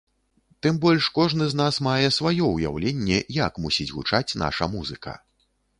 Тым 0.65 0.79
больш 0.85 1.09
кожны 1.17 1.43
з 1.51 1.59
нас 1.61 1.75
мае 1.89 2.07
сваё 2.17 2.49
ўяўленне, 2.55 3.19
як 3.45 3.61
мусіць 3.67 3.91
гучаць 3.99 4.29
наша 4.47 4.75
музыка. 4.75 5.21